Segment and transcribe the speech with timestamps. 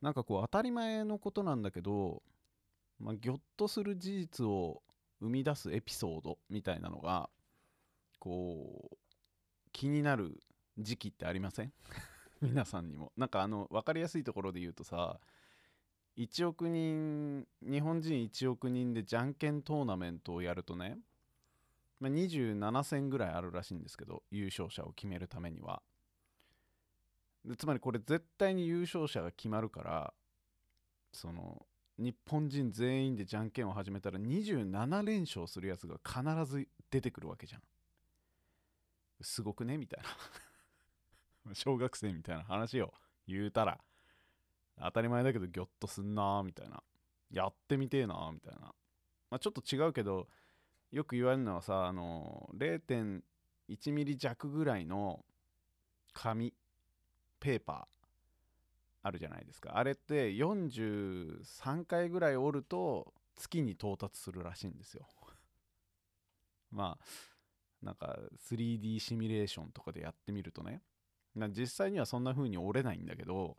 [0.00, 2.22] なんかこう当たり前のことなんだけど、
[3.00, 4.82] まあ、ぎょっとする事実を
[5.20, 7.28] 生み出すエピソードみたいなのが
[8.18, 8.96] こう
[9.72, 10.40] 気になる
[10.78, 11.72] 時期ってありません？
[12.40, 13.12] 皆さんにも。
[13.16, 15.18] なんかあの分かりやすいところで言うとさ
[16.16, 20.98] 1億人日本人1億人でじゃんけんトーナメントをやるとね、
[22.00, 25.82] まあ、27戦ぐらいあるらしいんですけど優勝者を決めるためには。
[27.56, 30.14] つまりこれ絶対に優勝者が決まるから
[31.12, 31.66] その
[31.98, 37.62] 日本人全員でじゃんけんを始めたら27連勝するやつが必ず出てくるわけじゃん。
[39.20, 39.78] すごくね？
[39.78, 40.04] みたい
[41.44, 41.54] な。
[41.54, 42.94] 小学生みたいな話を
[43.26, 43.80] 言うたら
[44.78, 46.82] 当たり前だけどギョッとすんなーみたいな。
[47.30, 48.60] やってみてえなーみたいな、
[49.30, 50.28] まあ、ちょっと違うけど
[50.90, 55.24] よく言われるのはさあの0.1ミリ弱ぐらいの
[56.14, 56.54] 紙
[57.40, 57.98] ペーパー
[59.02, 59.76] あるじゃないですか。
[59.76, 65.06] あれって43回ぐらい折ると月に到達するらしいんですよ。
[66.70, 67.04] まあ
[67.82, 68.18] なんか
[68.50, 70.82] 3D シミュレーションとかでやってみるとね。
[71.50, 73.56] 実際にはそんな風に折れないんだけど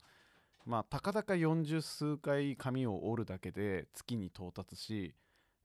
[0.65, 5.15] まあたかだか40数回紙を折るだけで月に到達し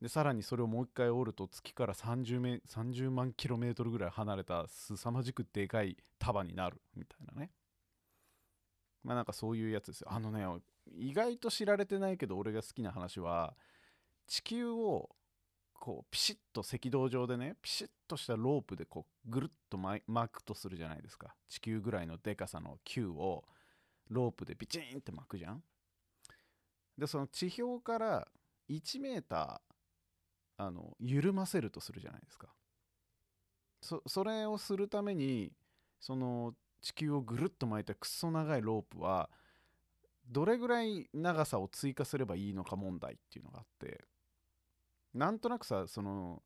[0.01, 7.51] でさらにそれをもう一回折ると月から 30, メ30万キロメートルぐらい離れた凄まじくでかい束になるみたいなね。
[9.05, 10.09] まあなんかそういうやつですよ。
[10.11, 10.45] あのね
[10.97, 13.55] 意外と知られてないけど俺が好きな話は
[14.27, 15.11] 地球を
[15.75, 20.03] こうピシッと赤道上でねピシッとしたロープでこうぐるっと巻
[20.33, 21.35] くとするじゃないですか。
[21.49, 23.45] 地球ぐらいのでかさの球を
[24.09, 25.63] ロープでビチンって巻くじゃん。
[26.97, 28.29] でその地表から
[28.71, 32.49] 1メーターあの緩ませるとするじゃないですか。
[33.83, 35.53] そそれをするために
[36.01, 39.31] その地球をぐるっと巻いたくっそ長いロープは
[40.29, 44.05] どれぐらい長さを追加すればいいのか問題っていうのがあって
[45.15, 46.43] なんとなくさその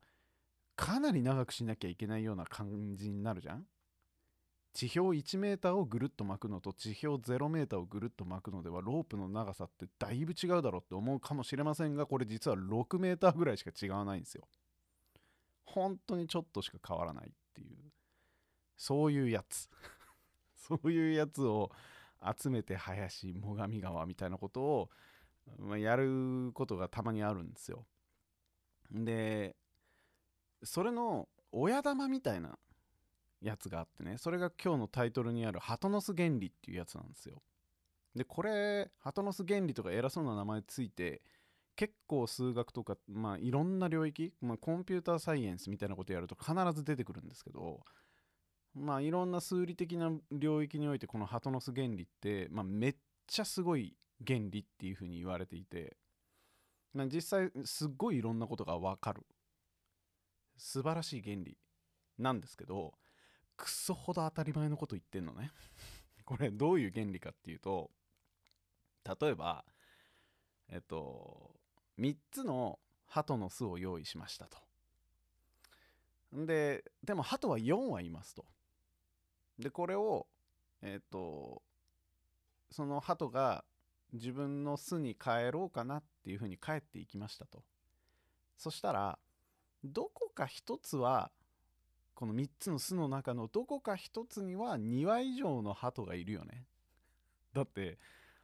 [0.77, 3.67] かなり長くしなきゃいけないような感じになるじゃん。
[4.75, 14.47] 地表1メーターをぐるっと巻くのと地表0メーターをぐるっと巻くのではロープの長さってだいぶ違うだろうって思うかもしれませんがこれ実は6メーターぐらいしか違わないんですよ。
[15.65, 17.77] 本当にちょっとしか変わらないっていう
[18.77, 19.69] そういうやつ。
[20.69, 21.71] そういうやつを
[22.37, 24.91] 集めて林最上川みたいなことを、
[25.59, 27.87] まあ、やることがたまにあるんですよ。
[28.91, 29.57] で
[30.63, 32.59] それの親玉みたいな
[33.41, 37.43] やつがあってねそれが今日のタイトルにある「ハトノス原理」っていうやつなんですよ。
[38.15, 41.23] でこれハトノス原理とか偉そうな名前ついて
[41.77, 47.85] 結構数学とか、まあ、いろんな領域、まあ、コンピューターサイエンスみたいなことやると必ず出てくるんですけど
[48.75, 52.97] まあいろんな数理的な領域においてこのハトノス原理って、まあ、めっ
[53.27, 53.95] ちゃすごい
[54.27, 55.97] 原理っていうふうに言われていて、
[57.07, 59.27] 実際すっごいいろんなことがわかる。
[60.57, 61.57] 素晴らしい原理
[62.19, 62.95] なんですけど
[63.57, 65.53] クソほど当たり前のこと言ってんのね。
[66.25, 67.91] これどういう原理かっていうと
[69.21, 69.65] 例えば
[70.69, 71.59] えっと
[71.99, 74.59] 3つの鳩の巣を用意しましたと。
[76.33, 78.45] ででも鳩は4はいますと。
[79.59, 80.27] でこれを
[80.83, 81.63] えっ、ー、と
[82.71, 83.65] その鳩が
[84.13, 87.63] 自分の巣に帰ろうかなっていうふうに帰っていきましたと。
[88.57, 89.19] そしたら
[89.85, 91.31] どこか一つは
[92.15, 96.65] この3つの巣の中のどこか一つには2羽以上の鳩がいるよね。
[97.53, 97.99] だって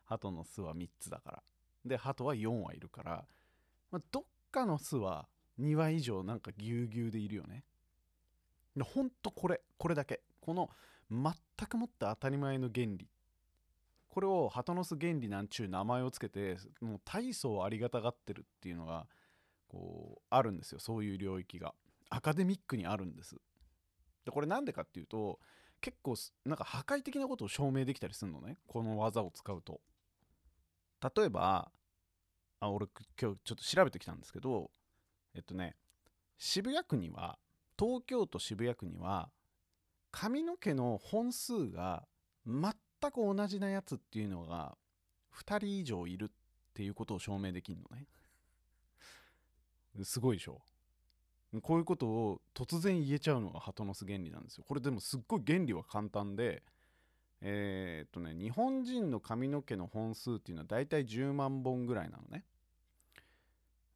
[0.05, 1.43] 鳩の巣は3つだから。
[1.85, 3.25] で鳩は4羽いるから、
[3.91, 5.27] まあ、どっかの巣は
[5.61, 7.65] 2羽以上なんかぎゅうぎゅうでいるよね。
[8.81, 10.21] ほんとこれこれだけ。
[10.41, 10.71] この
[11.11, 11.33] 全
[11.69, 13.09] くもって当たり前の原理。
[14.09, 19.07] これをハトノス原理なんちゅう名前をつけてもう大層ありがたがってるっていうのが
[19.69, 20.79] こうあるんですよ。
[20.79, 21.75] そういう領域が。
[22.11, 23.37] アカデミックにあるんです。
[24.25, 25.41] でこれなんでかっていうと
[25.81, 26.15] 結構
[26.45, 28.59] なんか破壊的なことを証明できたりするのね。
[28.67, 29.81] この技を使うと。
[31.17, 31.71] 例えば
[32.61, 32.87] あ俺
[33.21, 34.71] 今日ちょっと調べてきたんですけど
[35.35, 35.77] えっとね
[36.39, 37.39] 渋谷区には
[37.79, 39.31] 東京都渋谷区には
[40.15, 42.05] 髪の毛の本数が
[42.47, 42.73] 全
[43.11, 44.79] く同じなやつっていうのが
[45.37, 46.29] 2人以上いるっ
[46.73, 48.07] ていうことを証明できるのね。
[50.05, 50.63] すごいでしょ。
[51.63, 54.65] こういうことを突然言えちゃうのがハトノス原理なんですよ。
[54.69, 56.63] これでもすっごい原理は簡単で
[57.41, 62.45] えー、っとね日本人の髪の毛の本数っていうのはだいたい10万本ぐらいなのね。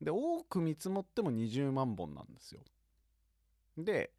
[0.00, 2.62] で多く見積もっても20万本なんですよ。
[3.76, 4.10] で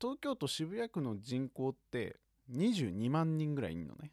[0.00, 2.16] 東京都渋谷区の人口って
[2.52, 4.12] 22万人ぐらいいんのね。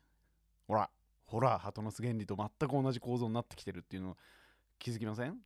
[0.68, 0.90] ほら、
[1.26, 4.18] ほら鳩の巣原理と全く同じ構造になってきてるっていうの
[4.80, 5.38] 気づきません？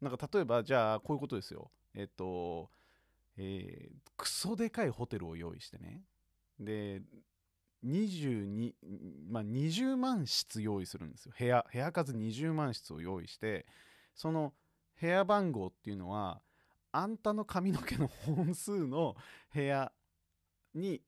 [0.00, 1.70] なんか例えばじゃあこういうことですよ。
[1.94, 2.70] えっと
[3.36, 6.02] えー、クソでかいホテルを用意してね。
[6.58, 7.02] で
[7.84, 8.74] 22、
[9.28, 11.32] まあ、20万室用意するんですよ。
[11.36, 13.66] 部屋部屋数20万室を用意して
[14.14, 14.52] その
[15.00, 16.40] 部屋番号っていうのは
[16.92, 19.16] あんたの髪の毛の本数の
[19.54, 19.90] 部屋
[20.74, 21.02] に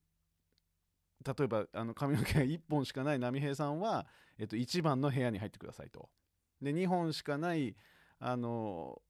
[1.25, 4.07] 例えばあの髪の毛が1本しかない波平さんは、
[4.39, 6.09] えっと、1番の部屋に入ってくださいと。
[6.61, 7.75] で2本しかない
[8.19, 9.01] あの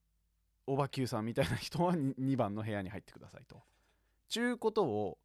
[0.66, 3.62] おばきゅうさんみたいな人は 2, 番の部屋に入ってくださいと。
[4.28, 5.18] ちゅうことを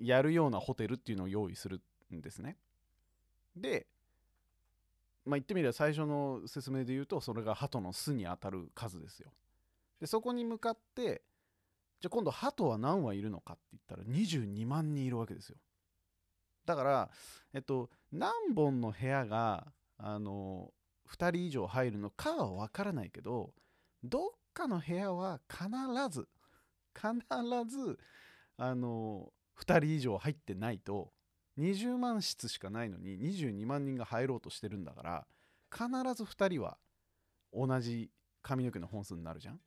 [0.00, 1.80] やるようなホテルっていうのを用意する
[2.14, 2.56] んですね。
[3.56, 3.86] で、
[5.26, 9.32] まあ、言ってみれば最初の説明で言うとそれが鳩の巣に当たる数ですよ。
[10.00, 11.22] でそこに向かって
[12.00, 15.56] じゃあ今度鳩は何羽いるのかって言ったら22万人いるわけですよ。
[16.64, 17.10] だから、
[17.54, 20.72] えっと、何本の部屋があの
[21.10, 23.52] 2人以上入るのかは分からないけど
[24.04, 25.64] どっかの部屋は必
[26.10, 26.28] ず
[26.94, 27.14] 必
[27.68, 27.98] ず
[28.58, 31.10] あの2人以上入ってないと
[31.58, 35.26] 20万室しかないのに22万人が入ろうとしてるんだから
[35.72, 36.76] 必ず2人は
[37.52, 38.10] 同じ
[38.42, 39.60] 髪の毛の本数になるじゃん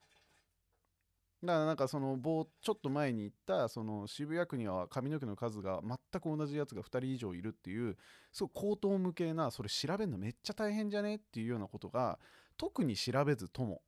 [1.44, 2.20] だからなんかその
[2.62, 7.98] ちょっと前に言ったその渋谷区には髪の毛の数が全く同じやつが2人以上いるっていう
[8.32, 12.20] すごい口頭無形なそれ調べるのめっちゃ大変じゃねっていうようなことが
[12.58, 13.82] 特に調べずとも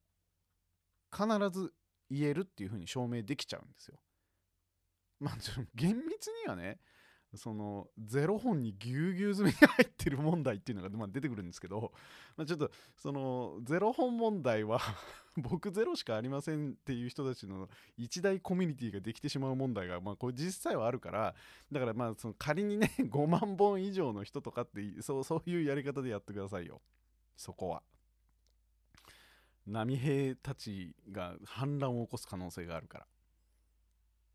[1.16, 1.72] 必ず
[2.10, 4.00] 言えるっていうふうに証明できちゃうんですよ。
[5.20, 5.36] まあ
[5.76, 6.80] 厳密にはね
[7.36, 11.92] その0本にぎゅうぎゅう詰めに入ってる問題っていうのが、まあ、出てくるんですけど、
[12.38, 14.80] まあ、ちょっとその0本問題は
[15.38, 21.36] 僕ゼロしかありませんっていう人たちの一大コミュニティができてしまう問題が、まあ、これ実際はあるから
[21.72, 26.82] だからまあその仮にね 5万本以上の人とかってそうそういうやり方でやってくださいよ
[27.36, 27.84] そこは。
[29.66, 33.08] 波平たちが反乱を起こす可能性があるから。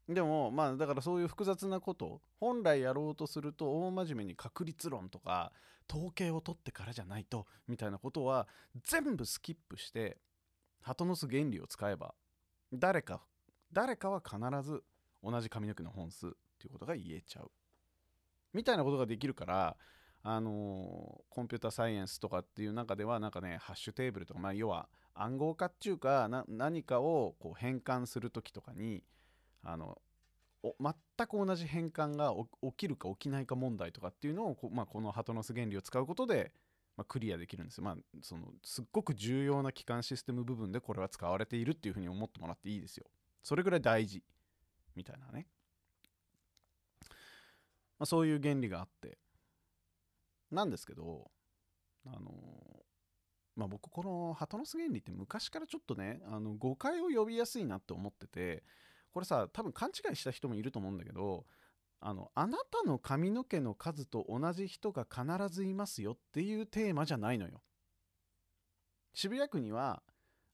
[0.09, 5.53] でもまあだからそういう複雑なこと本来やろうとすると大真面目に確率論とか
[5.91, 8.49] 統計を取ってからじゃないとみたいなことは
[8.83, 10.17] 全部スキップして
[10.81, 12.15] 鳩の巣原理を使えば
[12.73, 13.21] 誰か
[13.73, 14.83] 誰かは必ず
[15.23, 17.51] 同じ髪の毛の本数っていうことが言えちゃう。
[18.55, 19.77] みたいなことができるから
[20.23, 29.03] あのー、コンピューターサイエンスとかっていう中ではなんかねハッシュテーブルとかまあ要は暗号化っていうか何かをこう変換する時とかに
[29.63, 30.01] あの
[30.63, 36.53] 全く同じ変換が起きるか起きないか問題とかっていうのをこ,、まあ、このハトノス原理を使うことで、
[36.97, 37.85] まあ、クリアできるんですよ。
[37.85, 43.07] まあ、そのすっごく重要な基幹システム部分でこれは使われているっていうふうに思ってもらっていいですよ。
[43.43, 44.23] それぐらい大事
[44.97, 45.47] みたいなね。
[47.99, 49.19] まあ、そういう原理があって
[50.51, 51.31] なんですけど
[52.07, 52.33] あの
[53.57, 58.63] まあ僕このハトノス原理って昔からちょっとねあの誤解を呼びやすいなって思ってて
[59.13, 61.45] これさ多分勘違いした人もいると思うんだけど
[62.01, 67.61] あのあなたの髪の毛の数と同じ人が必ずいますよっていうテーマじゃないのよ。
[69.15, 70.03] 渋谷区には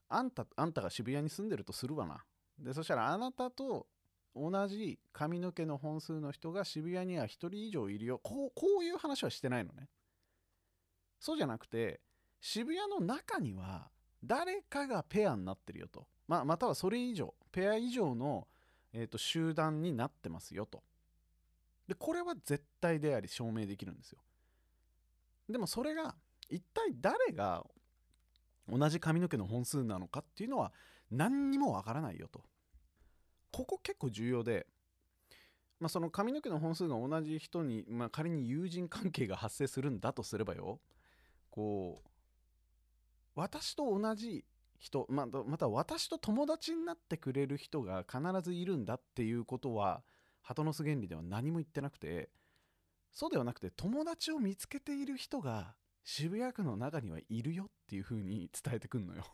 [0.08, 2.24] あんたあんたが渋谷に住んでるとするわな。
[2.58, 3.86] でそしたらあなたと
[4.34, 9.88] 同じ髪の毛の本数の人が渋谷には1人以上いるよこうこういう話はしてないのね。
[11.20, 12.00] そうじゃなくて
[12.40, 13.90] 渋谷の中には
[14.22, 16.06] 誰かがペアになってるよと。
[16.26, 18.48] まあ、またはそれ以上ペア以上の、
[18.94, 20.82] えーと、集団になってますよと。
[21.88, 24.18] でこれは絶対であり証明できるんですよ。
[25.48, 26.14] でもそれが
[26.48, 27.66] 一体誰が
[28.66, 30.72] 同じ髪の毛の本数なのかっていうのは
[31.10, 32.42] 何にもわからないよと。
[33.50, 34.66] ここ結構重要で、
[35.80, 40.80] まあ、その髪の毛の本数が同じ人に、まあ、仮に友人関係が発生するんだとすればよ。
[41.50, 42.08] こう
[43.34, 44.44] 私と同じ
[44.84, 50.02] 人、ままた私と友達になってくれる人が必ずいるんだっていうことは
[50.42, 52.28] 鳩の巣原理では何も言ってなくて
[53.10, 55.74] そうではなくて友達を見つけている人が
[56.04, 59.24] 渋谷区の中にはいるよっていう風に伝えてくんのよ。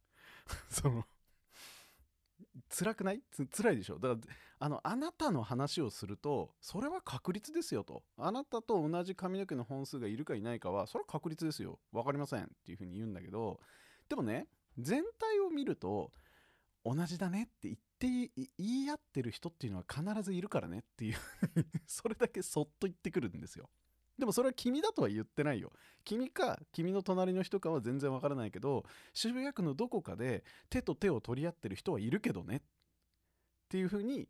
[0.70, 1.04] その
[2.70, 3.22] 辛くない？
[3.30, 3.98] つ辛いでしょ？
[3.98, 4.20] だから
[4.60, 8.02] あのあなたの話をするとそれは確率ですよと。
[8.16, 11.78] あなたと同じ髪の毛の本数がいるかいないかはそれは確率ですよ。
[11.92, 13.60] 分かりませんっていう風に言うんだけど
[14.08, 16.12] でもね全体を見ると
[16.84, 21.16] 同じだねって言って言い合ってる人っていうのは必ずいるからねっていう
[21.86, 23.68] それだけそっと言ってくるんですよ。
[24.18, 25.72] でもそれは君だとは言ってないよ。
[26.04, 28.84] 君か君の隣の人かは全然わからないけど
[29.14, 32.56] 渋谷区のどこかで手と手を取り合ってる人はいるけどね。
[32.56, 32.62] っ
[33.68, 34.28] ていうふうに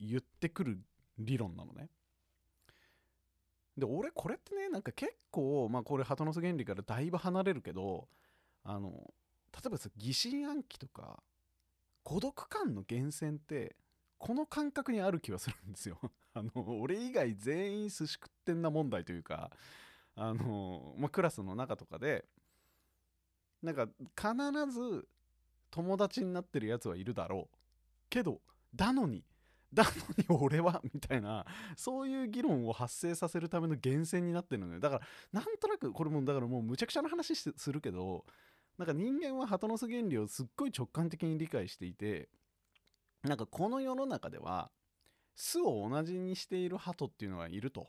[0.00, 0.82] 言ってくる
[1.18, 1.90] 理論なのね。
[3.76, 8.08] で俺これってねなんか結構まあこれ鳩の巣原理からだいぶ離れるけど
[8.64, 9.14] あの
[9.52, 11.22] 例えば疑心暗鬼とか
[12.02, 13.76] 孤独感の源泉って
[14.18, 15.98] この感覚にある気はするんですよ。
[16.34, 19.50] あの俺以外全員寿司食ってんな問題というか
[20.14, 22.24] あの、まあ、クラスの中とかで
[23.62, 25.08] なんか必ず
[25.70, 27.56] 友達になってるやつはいるだろう。
[28.08, 28.40] けど
[28.74, 29.24] だのに
[29.72, 29.90] だの
[30.38, 34.80] に俺は みたいなそういう議論を発生させるための源泉になってるのよ。
[34.80, 38.24] だからなんとなくこれもだからもうむちゃくちゃな話するけど
[38.78, 42.28] なんか人間は鳩の巣原理をすっごい直感的に理解していて
[43.22, 44.70] なんかこの世の中では
[45.34, 47.88] 巣を同じにしている鳩っていうのがいると。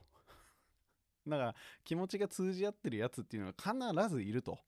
[1.27, 4.59] だから気持ちが通じ合ってるやつっていうのが必ずいると。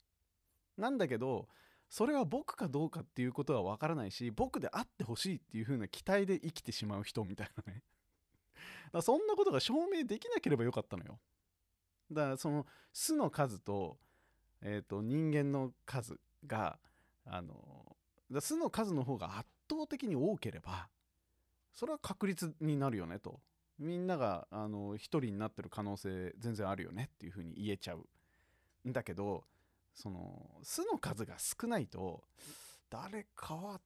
[0.76, 1.48] なんだけど
[1.88, 7.82] それは僕かどうかっていうことは分からないし僕であってほしいっていう風な期待で生きてしまう人みたいなね。
[8.92, 11.20] だそんなことが証明できなければよかったのよ。
[12.10, 13.98] だからその巣の数と,、
[14.62, 16.78] えー、と人間の数が
[17.24, 17.54] あの
[18.40, 20.88] 巣の数の方が圧倒的に多ければ
[21.72, 23.40] それは確率になるよねと。
[23.78, 29.44] みんながあの1人になってる可能性全然あるよねっていう風に言えちゃうんだけど
[29.92, 32.22] その巣の数が少ないと
[32.88, 33.80] 誰かは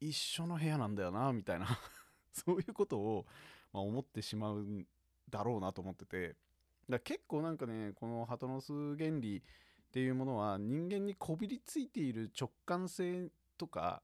[0.00, 1.68] 一緒の部屋なんだよなみたいな
[2.32, 3.26] そういうことを、
[3.72, 4.88] まあ、思ってしまうん
[5.30, 6.36] だろうなと思ってて。
[6.88, 9.42] だ結構なんかねこの鳩の巣原理
[9.88, 14.02] っていうものは人間にこびりついている直感性とか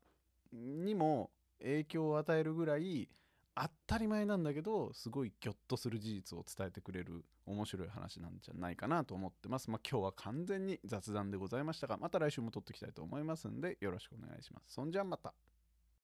[0.52, 3.08] にも影響を与えるぐらい
[3.54, 9.70] 当たり前なんだけどすごいギョッとする事実を伝えてくれる面白い話なんじゃないかなと思ってます。
[9.70, 14.72] まあ今日は完全に雑談でございましたがまた来週も撮っていきたいと思いますんでよろしくお願いします。
[14.72, 15.34] そんじゃまた。